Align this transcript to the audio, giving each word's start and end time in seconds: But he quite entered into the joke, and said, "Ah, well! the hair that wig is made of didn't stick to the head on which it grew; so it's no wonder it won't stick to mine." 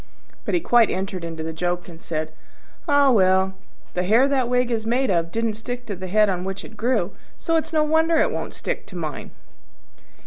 But 0.45 0.55
he 0.55 0.59
quite 0.61 0.89
entered 0.89 1.23
into 1.23 1.43
the 1.43 1.53
joke, 1.53 1.87
and 1.87 2.01
said, 2.01 2.33
"Ah, 2.87 3.11
well! 3.11 3.53
the 3.93 4.01
hair 4.01 4.27
that 4.27 4.49
wig 4.49 4.71
is 4.71 4.83
made 4.83 5.11
of 5.11 5.31
didn't 5.31 5.53
stick 5.53 5.85
to 5.85 5.95
the 5.95 6.07
head 6.07 6.27
on 6.27 6.43
which 6.43 6.65
it 6.65 6.75
grew; 6.75 7.11
so 7.37 7.55
it's 7.55 7.71
no 7.71 7.83
wonder 7.83 8.17
it 8.17 8.31
won't 8.31 8.55
stick 8.55 8.87
to 8.87 8.95
mine." 8.95 9.29